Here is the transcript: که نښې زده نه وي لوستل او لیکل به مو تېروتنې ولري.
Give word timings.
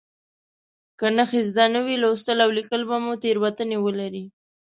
که 0.99 1.07
نښې 1.17 1.41
زده 1.49 1.65
نه 1.73 1.79
وي 1.85 1.95
لوستل 2.03 2.37
او 2.45 2.49
لیکل 2.57 2.81
به 2.89 2.97
مو 3.03 3.13
تېروتنې 3.23 3.77
ولري. 3.81 4.25